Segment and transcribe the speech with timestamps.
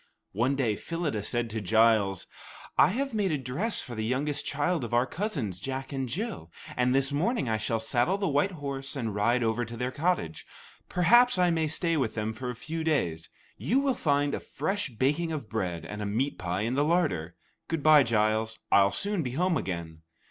[0.31, 2.25] One day Phyllida said to Giles:
[2.75, 6.51] "I have made a dress for the youngest child of our cousins, Jack and Jill,
[6.75, 10.43] and this morning I shall saddle the white horse and ride over to their cottage.
[10.89, 13.29] Perhaps I may stay with them for a few days.
[13.57, 17.35] You will find a fresh baking of bread and a meat pie in the larder.
[17.67, 20.01] Good bye, Giles; I'll soon be home again."